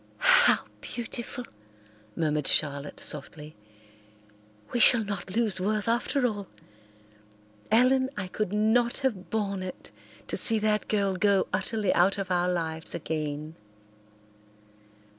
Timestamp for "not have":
8.51-9.29